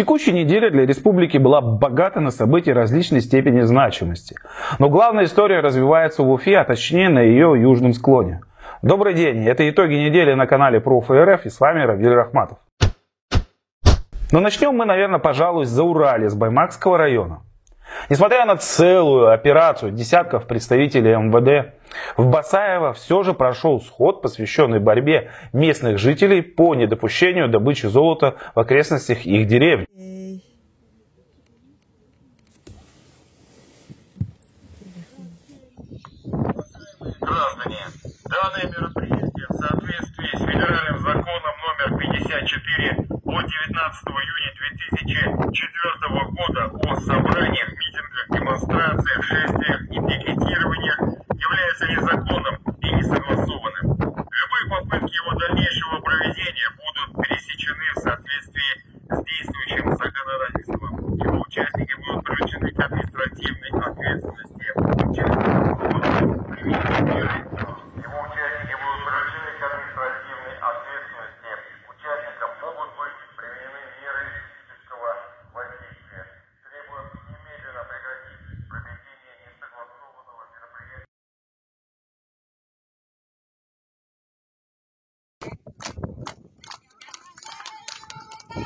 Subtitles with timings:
[0.00, 4.34] Текущая неделя для республики была богата на события различной степени значимости.
[4.78, 8.40] Но главная история развивается в Уфе, а точнее на ее южном склоне.
[8.80, 12.56] Добрый день, это итоги недели на канале Проф РФ и с вами Равиль Рахматов.
[14.32, 17.42] Но начнем мы, наверное, пожалуй, за Урале, с Баймакского района.
[18.08, 21.74] Несмотря на целую операцию десятков представителей МВД,
[22.16, 28.60] в Басаево все же прошел сход, посвященный борьбе местных жителей по недопущению добычи золота в
[28.60, 29.86] окрестностях их деревни.
[37.20, 37.78] Граждане,
[38.24, 39.19] данное мероприятие
[42.30, 42.90] 64
[43.24, 44.52] от 19 июня
[44.94, 51.00] 2004 года о собраниях, митингах, демонстрациях, шествиях и пикетированиях
[51.34, 52.56] является незаконным
[88.52, 88.58] Мы,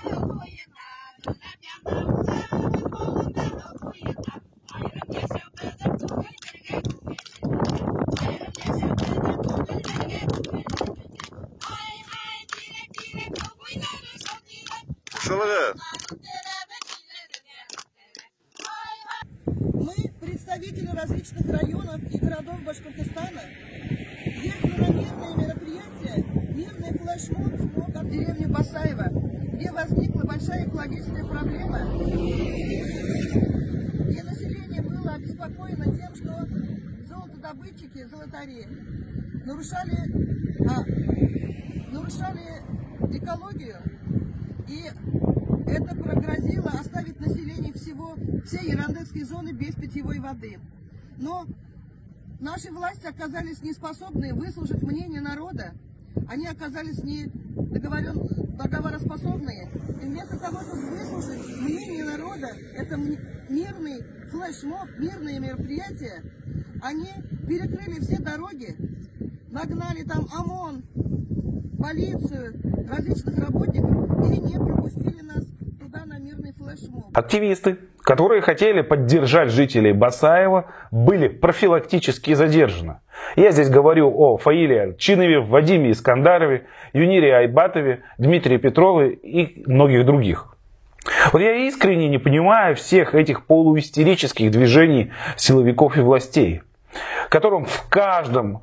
[20.19, 23.43] представители различных районов и городов Башкортостана,
[24.43, 31.79] ехали на мирное мероприятие, мирный флешмоб от деревни Басаева, где возникла большая экологическая проблема.
[34.11, 36.47] И население было обеспокоено тем, что
[37.09, 38.67] золотодобытчики, золотари,
[39.45, 39.97] нарушали,
[40.69, 40.85] а,
[41.93, 42.63] нарушали
[43.17, 43.77] экологию
[44.69, 44.91] и
[45.67, 50.59] это прогрозило оставить население всего, всей Ярандекской зоны без питьевой воды.
[51.19, 51.47] Но
[52.41, 55.75] наши власти оказались не способны выслушать мнение народа.
[56.29, 59.69] Они оказались не договорен, договороспособные.
[60.03, 66.23] И вместо того, чтобы выслушать мнение народа, это мирный флешмоб, мирные мероприятия,
[66.83, 67.09] они
[67.47, 68.77] перекрыли все дороги,
[69.51, 70.83] нагнали там ОМОН,
[71.79, 75.45] полицию, различных работников и не пропустили нас
[75.81, 76.64] туда на мирный флешмоб.
[77.13, 82.99] Активисты, которые хотели поддержать жителей Басаева, были профилактически задержаны.
[83.37, 90.55] Я здесь говорю о Фаиле Чинове, Вадиме Искандарове, Юнире Айбатове, Дмитрии Петрове и многих других.
[91.33, 96.63] Вот я искренне не понимаю всех этих полуистерических движений силовиков и властей,
[97.29, 98.63] которым в каждом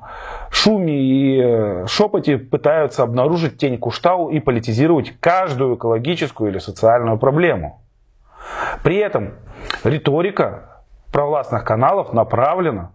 [0.50, 7.80] шуме и э, шепоте пытаются обнаружить тень Куштау и политизировать каждую экологическую или социальную проблему.
[8.82, 9.34] При этом
[9.84, 10.82] риторика
[11.12, 12.92] провластных каналов направлена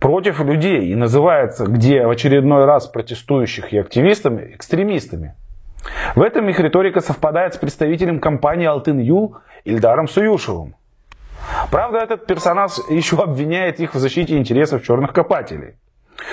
[0.00, 5.34] против людей и называется, где в очередной раз протестующих и активистами, экстремистами.
[6.14, 10.74] В этом их риторика совпадает с представителем компании «Алтын Юл» Ильдаром Суюшевым.
[11.70, 15.74] Правда, этот персонаж еще обвиняет их в защите интересов черных копателей.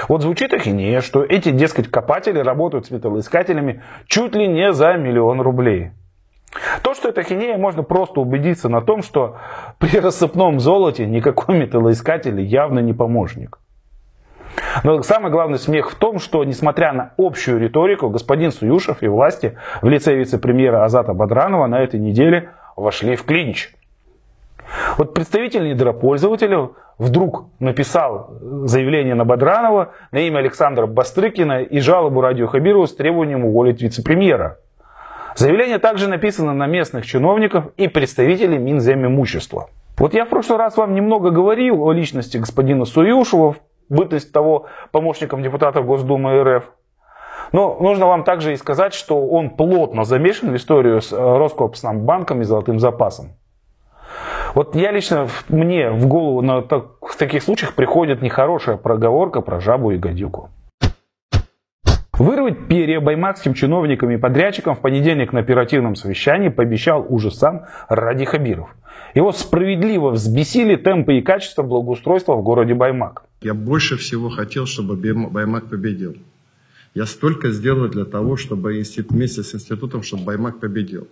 [0.08, 5.42] Вот звучит ахинея, что эти, дескать, копатели работают с металлоискателями чуть ли не за миллион
[5.42, 5.92] рублей.
[6.82, 9.38] То, что это ахинея, можно просто убедиться на том, что
[9.78, 13.60] при рассыпном золоте никакой металлоискатель явно не помощник.
[14.84, 19.58] Но самый главный смех в том, что, несмотря на общую риторику, господин Суюшев и власти
[19.82, 23.74] в лице вице-премьера Азата Бадранова на этой неделе вошли в клинч.
[24.98, 28.34] Вот представитель недропользователя вдруг написал
[28.64, 34.58] заявление на Бадранова на имя Александра Бастрыкина и жалобу Радио Хабирова с требованием уволить вице-премьера.
[35.36, 39.68] Заявление также написано на местных чиновников и представителей Минземимущества.
[39.98, 43.58] Вот я в прошлый раз вам немного говорил о личности господина Суюшева,
[43.90, 46.72] бытность того помощником депутата Госдумы РФ.
[47.52, 52.46] Но нужно вам также и сказать, что он плотно замешан в историю с Роскопснабанком и
[52.46, 53.34] Золотым запасом.
[54.54, 59.60] Вот я лично, мне в голову на так, в таких случаях приходит нехорошая проговорка про
[59.60, 60.50] жабу и гадюку.
[62.18, 68.24] Вырвать перья баймакским чиновникам и подрядчикам в понедельник на оперативном совещании пообещал уже сам Ради
[68.24, 68.70] Хабиров.
[69.14, 73.26] Его справедливо взбесили темпы и качество благоустройства в городе Баймак.
[73.42, 76.16] Я больше всего хотел, чтобы Баймак победил.
[76.94, 81.10] Я столько сделал для того, чтобы институт, вместе с институтом, чтобы Баймак победил.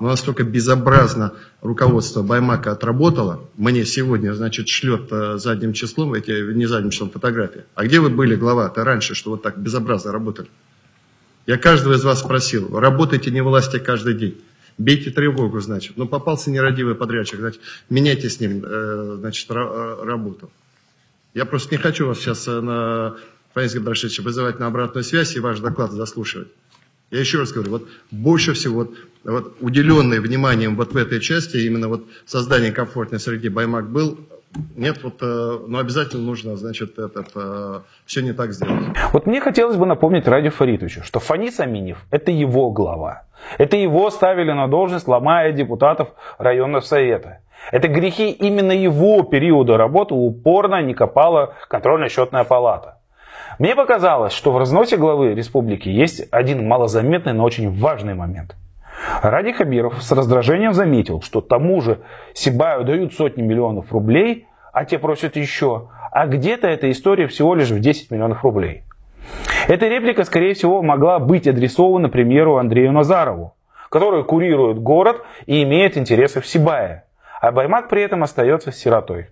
[0.00, 6.66] Но настолько безобразно руководство Баймака отработало, мне сегодня, значит, шлет э, задним числом, эти, не
[6.66, 7.64] задним числом фотографии.
[7.74, 10.48] А где вы были, глава-то, раньше, что вот так безобразно работали?
[11.46, 14.40] Я каждого из вас спросил, работайте не власти каждый день.
[14.78, 15.96] Бейте тревогу, значит.
[15.96, 17.60] Ну, попался нерадивый подрядчик, значит,
[17.90, 20.50] меняйте с ним, э, значит, работу.
[21.34, 23.16] Я просто не хочу вас сейчас э, на
[23.54, 26.48] Фаис Габрашевич вызывать на обратную связь и ваш доклад заслушивать.
[27.12, 31.58] Я еще раз говорю, вот больше всего вот, вот уделенный вниманием вот в этой части,
[31.58, 34.18] именно вот создание комфортной среды Баймак был,
[34.76, 38.96] нет, вот, э, но обязательно нужно, значит, этот, э, все не так сделать.
[39.12, 43.24] Вот мне хотелось бы напомнить Ради Фаритовичу, что Фанис Аминев– это его глава.
[43.58, 46.08] Это его ставили на должность, ломая депутатов
[46.38, 47.40] районного совета.
[47.70, 53.01] Это грехи именно его периода работы упорно не копала контрольно-счетная палата.
[53.58, 58.56] Мне показалось, что в разносе главы республики есть один малозаметный, но очень важный момент.
[59.22, 62.00] Ради Хабиров с раздражением заметил, что тому же
[62.34, 67.70] Сибаю дают сотни миллионов рублей, а те просят еще, а где-то эта история всего лишь
[67.70, 68.84] в 10 миллионов рублей.
[69.68, 73.54] Эта реплика, скорее всего, могла быть адресована премьеру Андрею Назарову,
[73.90, 77.04] который курирует город и имеет интересы в Сибае,
[77.40, 79.28] а Баймак при этом остается сиротой.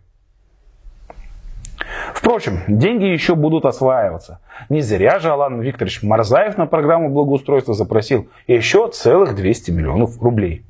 [2.31, 4.39] Впрочем, деньги еще будут осваиваться.
[4.69, 10.65] Не зря же Алан Викторович Марзаев на программу благоустройства запросил еще целых 200 миллионов рублей.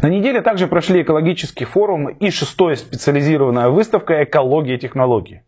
[0.00, 5.44] На неделе также прошли экологический форум и шестая специализированная выставка «Экология и технологии».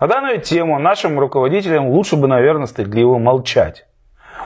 [0.00, 3.86] На данную тему нашим руководителям лучше бы, наверное, стыдливо молчать.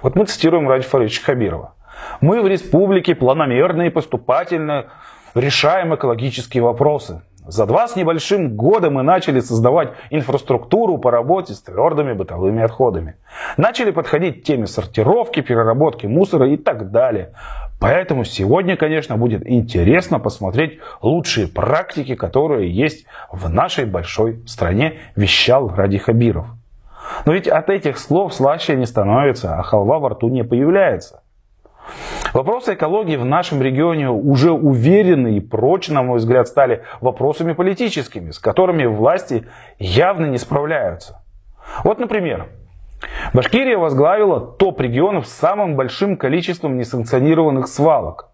[0.02, 1.76] Вот мы цитируем Ради Фаридовича Хабирова.
[2.20, 4.86] Мы в республике планомерно и поступательно
[5.36, 7.22] решаем экологические вопросы.
[7.46, 13.16] За два с небольшим года мы начали создавать инфраструктуру по работе с твердыми бытовыми отходами.
[13.56, 17.32] Начали подходить к теме сортировки, переработки мусора и так далее.
[17.80, 25.68] Поэтому сегодня, конечно, будет интересно посмотреть лучшие практики, которые есть в нашей большой стране, вещал
[25.68, 26.46] Ради Хабиров.
[27.26, 31.22] Но ведь от этих слов слаще не становится, а халва во рту не появляется.
[32.32, 38.30] Вопросы экологии в нашем регионе уже уверены и прочно, на мой взгляд, стали вопросами политическими,
[38.30, 39.44] с которыми власти
[39.78, 41.22] явно не справляются.
[41.84, 42.48] Вот, например,
[43.34, 48.30] Башкирия возглавила топ регионов с самым большим количеством несанкционированных свалок.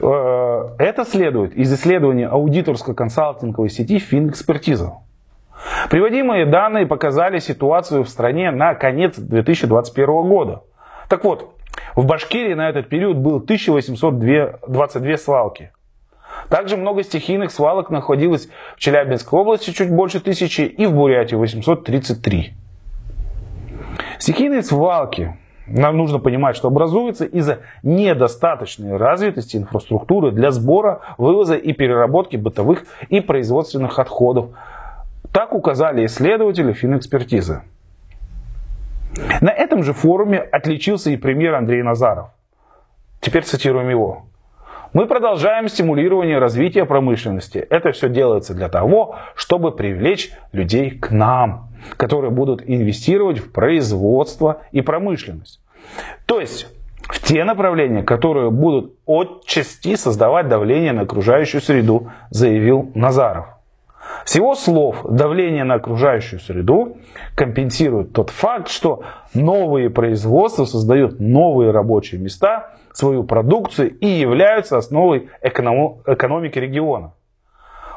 [0.00, 4.94] Э, это следует из исследования аудиторско-консалтинговой сети Финэкспертиза.
[5.90, 10.62] Приводимые данные показали ситуацию в стране на конец 2021 года.
[11.08, 11.55] Так вот,
[11.96, 15.72] в Башкирии на этот период было 1822 свалки.
[16.50, 22.54] Также много стихийных свалок находилось в Челябинской области, чуть больше тысячи, и в Бурятии 833.
[24.18, 31.72] Стихийные свалки, нам нужно понимать, что образуются из-за недостаточной развитости инфраструктуры для сбора, вывоза и
[31.72, 34.50] переработки бытовых и производственных отходов.
[35.32, 37.62] Так указали исследователи финэкспертизы.
[39.40, 42.28] На этом же форуме отличился и премьер Андрей Назаров.
[43.20, 44.26] Теперь цитируем его.
[44.92, 47.58] Мы продолжаем стимулирование развития промышленности.
[47.58, 54.62] Это все делается для того, чтобы привлечь людей к нам, которые будут инвестировать в производство
[54.72, 55.60] и промышленность.
[56.24, 56.68] То есть
[57.02, 63.55] в те направления, которые будут отчасти создавать давление на окружающую среду, заявил Назаров.
[64.26, 66.96] С его слов, давление на окружающую среду
[67.36, 69.04] компенсирует тот факт, что
[69.34, 77.12] новые производства создают новые рабочие места, свою продукцию и являются основой экономики региона.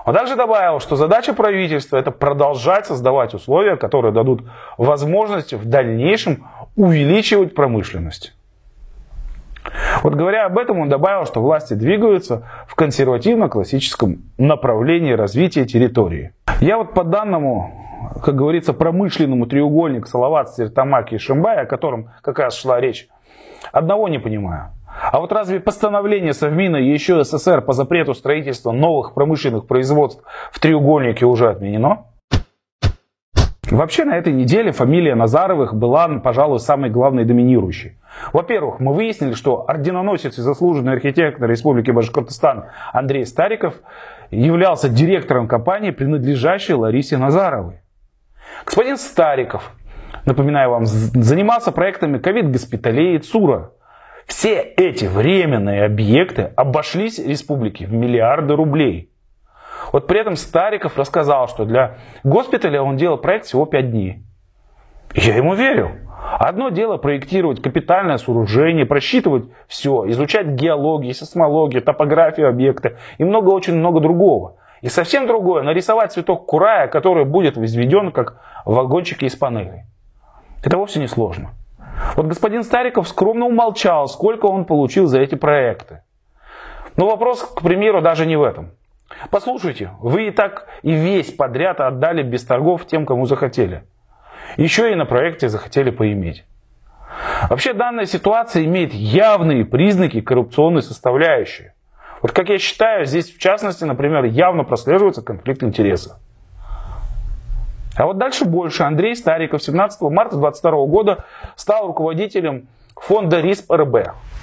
[0.05, 4.43] Он также добавил, что задача правительства это продолжать создавать условия, которые дадут
[4.77, 8.35] возможность в дальнейшем увеличивать промышленность.
[10.03, 16.33] Вот говоря об этом, он добавил, что власти двигаются в консервативно-классическом направлении развития территории.
[16.61, 22.39] Я вот по данному, как говорится, промышленному треугольнику Салават, Сертамак и Шимбай, о котором как
[22.39, 23.07] раз шла речь,
[23.71, 24.71] одного не понимаю.
[25.11, 30.59] А вот разве постановление Совмина и еще СССР по запрету строительства новых промышленных производств в
[30.59, 32.05] треугольнике уже отменено?
[33.71, 37.97] Вообще на этой неделе фамилия Назаровых была, пожалуй, самой главной доминирующей.
[38.33, 43.75] Во-первых, мы выяснили, что орденоносец и заслуженный архитектор Республики Башкортостан Андрей Стариков
[44.31, 47.81] являлся директором компании, принадлежащей Ларисе Назаровой.
[48.65, 49.71] Господин Стариков,
[50.25, 53.71] напоминаю вам, занимался проектами ковид-госпиталей и ЦУРа.
[54.25, 59.11] Все эти временные объекты обошлись республике в миллиарды рублей.
[59.91, 64.23] Вот при этом Стариков рассказал, что для госпиталя он делал проект всего 5 дней.
[65.13, 65.91] Я ему верю.
[66.37, 73.75] Одно дело проектировать капитальное сооружение, просчитывать все, изучать геологию, сейсмологию, топографию объекта и много, очень
[73.75, 74.57] много другого.
[74.81, 79.83] И совсем другое нарисовать цветок курая, который будет возведен как вагончики из панелей.
[80.63, 81.51] Это вовсе не сложно.
[82.15, 86.03] Вот господин Стариков скромно умолчал, сколько он получил за эти проекты.
[86.95, 88.71] Но вопрос, к примеру, даже не в этом.
[89.31, 93.83] Послушайте, вы и так и весь подряд отдали без торгов тем, кому захотели.
[94.57, 96.45] Еще и на проекте захотели поиметь.
[97.49, 101.71] Вообще данная ситуация имеет явные признаки коррупционной составляющей.
[102.21, 106.17] Вот как я считаю, здесь в частности, например, явно прослеживается конфликт интересов.
[107.95, 108.83] А вот дальше больше.
[108.83, 111.25] Андрей Стариков 17 марта 2022 года
[111.55, 113.95] стал руководителем фонда РИСП РБ.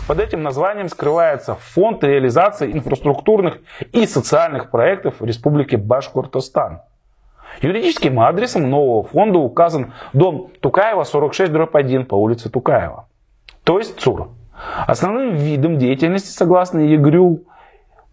[0.07, 3.59] Под этим названием скрывается фонд реализации инфраструктурных
[3.93, 6.83] и социальных проектов в Республике Башкортостан.
[7.61, 13.09] Юридическим адресом нового фонда указан дом Тукаева 46 1 по улице Тукаева,
[13.65, 14.29] то есть ЦУР.
[14.87, 17.45] Основным видом деятельности, согласно ЕГРЮ,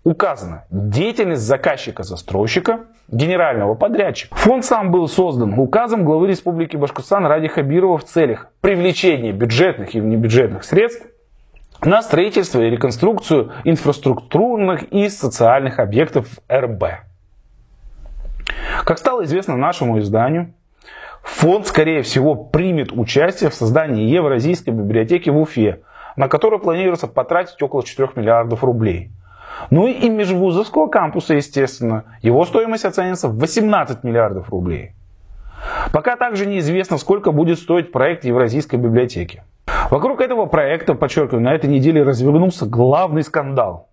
[0.03, 4.35] указано деятельность заказчика-застройщика, генерального подрядчика.
[4.35, 10.01] Фонд сам был создан указом главы Республики Башкортостан Ради Хабирова в целях привлечения бюджетных и
[10.01, 11.05] внебюджетных средств
[11.85, 16.83] на строительство и реконструкцию инфраструктурных и социальных объектов РБ.
[18.85, 20.53] Как стало известно нашему изданию,
[21.21, 25.81] фонд, скорее всего, примет участие в создании Евразийской библиотеки в Уфе,
[26.15, 29.11] на которую планируется потратить около 4 миллиардов рублей.
[29.69, 32.05] Ну и межвузовского кампуса, естественно.
[32.21, 34.93] Его стоимость оценится в 18 миллиардов рублей.
[35.91, 39.43] Пока также неизвестно, сколько будет стоить проект Евразийской библиотеки.
[39.89, 43.89] Вокруг этого проекта, подчеркиваю, на этой неделе развернулся главный скандал.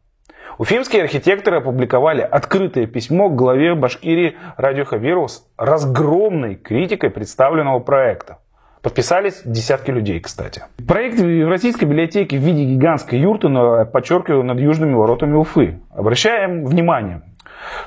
[0.58, 8.38] Уфимские архитекторы опубликовали открытое письмо к главе Башкирии Радио Хабирова с разгромной критикой представленного проекта.
[8.82, 10.62] Подписались десятки людей, кстати.
[10.86, 13.48] Проект Евразийской библиотеки в виде гигантской юрты,
[13.92, 15.80] подчеркиваю, над южными воротами Уфы.
[15.90, 17.22] Обращаем внимание,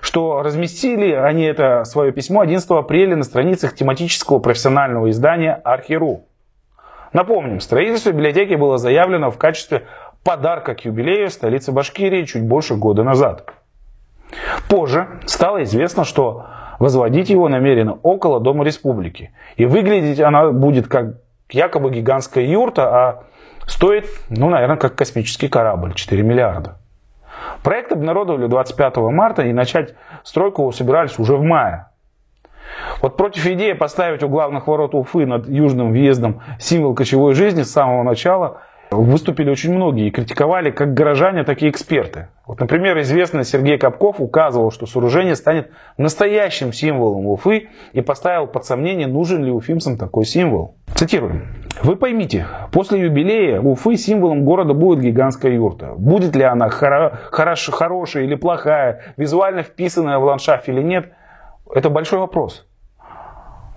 [0.02, 6.26] что разместили они это свое письмо 11 апреля на страницах тематического профессионального издания «Архиру».
[7.14, 9.84] Напомним, строительство библиотеки было заявлено в качестве
[10.24, 13.54] подарка к юбилею столицы Башкирии чуть больше года назад.
[14.68, 16.48] Позже стало известно, что
[16.80, 19.32] возводить его намерено около Дома Республики.
[19.58, 21.18] И выглядеть она будет как
[21.52, 23.24] якобы гигантская юрта, а
[23.68, 26.78] стоит, ну, наверное, как космический корабль, 4 миллиарда.
[27.64, 29.94] Проект обнародовали 25 марта и начать
[30.24, 31.88] стройку собирались уже в мае.
[33.02, 37.72] Вот против идеи поставить у главных ворот Уфы над южным въездом символ кочевой жизни с
[37.72, 42.28] самого начала выступили очень многие и критиковали как горожане, так и эксперты.
[42.46, 48.66] Вот, например, известный Сергей Капков указывал, что сооружение станет настоящим символом Уфы и поставил под
[48.66, 50.76] сомнение, нужен ли уфимцам такой символ.
[50.94, 51.42] Цитирую.
[51.82, 55.94] Вы поймите, после юбилея Уфы символом города будет гигантская юрта.
[55.98, 61.10] Будет ли она хоро- хорош- хорошая или плохая, визуально вписанная в ландшафт или нет,
[61.74, 62.66] это большой вопрос.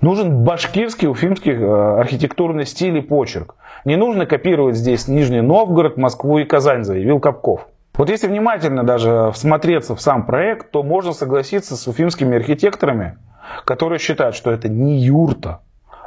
[0.00, 3.56] Нужен башкирский, уфимский э, архитектурный стиль и почерк.
[3.84, 7.66] Не нужно копировать здесь Нижний Новгород, Москву и Казань, заявил Капков.
[7.94, 13.16] Вот если внимательно даже всмотреться в сам проект, то можно согласиться с уфимскими архитекторами,
[13.64, 15.62] которые считают, что это не юрта,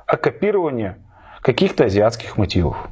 [0.05, 0.97] а копирование
[1.41, 2.89] каких-то азиатских мотивов.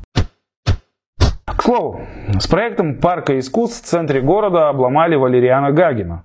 [1.46, 2.02] К слову,
[2.40, 6.24] с проектом парка искусств в центре города обломали Валериана Гагина.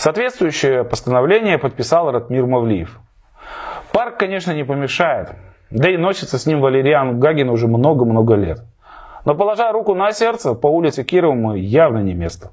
[0.00, 2.98] Соответствующее постановление подписал Ратмир Мавлиев.
[3.92, 5.32] Парк, конечно, не помешает,
[5.68, 8.64] да и носится с ним Валериан Гагин уже много-много лет.
[9.26, 12.50] Но положа руку на сердце, по улице Кирова явно не место.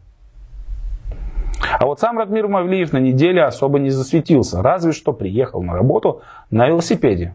[1.79, 6.23] А вот сам Радмир Мавлиев на неделе особо не засветился, разве что приехал на работу
[6.51, 7.33] на велосипеде.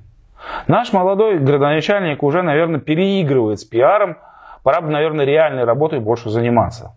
[0.66, 4.18] Наш молодой градоначальник уже, наверное, переигрывает с пиаром,
[4.62, 6.92] пора бы, наверное, реальной работой больше заниматься.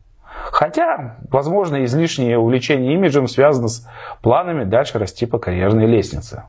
[0.51, 3.87] Хотя, возможно, излишнее увлечение имиджем связано с
[4.21, 6.43] планами дальше расти по карьерной лестнице.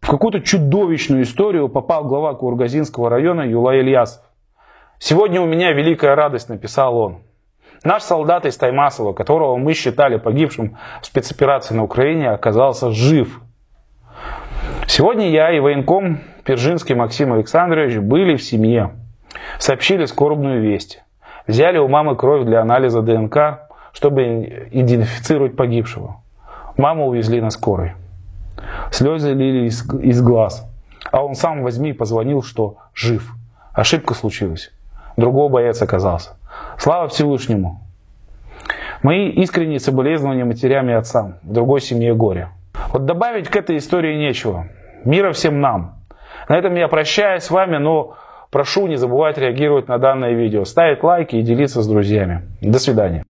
[0.00, 4.22] В какую-то чудовищную историю попал глава Кургазинского района Юлай Ильясов.
[4.98, 7.18] «Сегодня у меня великая радость», написал он.
[7.84, 13.40] Наш солдат из Таймасова, которого мы считали погибшим в спецоперации на Украине, оказался жив.
[14.86, 18.94] Сегодня я и военком Пержинский Максим Александрович были в семье.
[19.58, 21.02] Сообщили скорбную весть.
[21.46, 26.16] Взяли у мамы кровь для анализа ДНК, чтобы идентифицировать погибшего.
[26.76, 27.92] Маму увезли на скорой.
[28.90, 30.68] Слезы лили из, из глаз.
[31.10, 33.32] А он сам возьми и позвонил, что жив.
[33.72, 34.72] Ошибка случилась.
[35.16, 36.36] Другого боец оказался.
[36.78, 37.80] Слава Всевышнему.
[39.02, 41.36] Мои искренние соболезнования матерям и отцам.
[41.42, 42.48] Другой семье горе.
[42.92, 44.66] Вот добавить к этой истории нечего.
[45.04, 45.96] Мира всем нам.
[46.48, 48.16] На этом я прощаюсь с вами, но
[48.50, 52.42] прошу не забывать реагировать на данное видео, ставить лайки и делиться с друзьями.
[52.62, 53.25] До свидания.